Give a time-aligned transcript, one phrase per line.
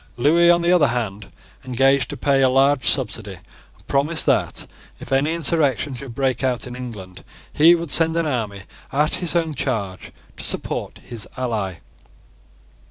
[0.17, 1.27] Lewis, on the other hand,
[1.63, 3.35] engaged to pay a large subsidy,
[3.75, 4.65] and promised that,
[4.99, 9.35] if any insurrection should break out in England, he would send an army at his
[9.35, 11.75] own charge to support his ally.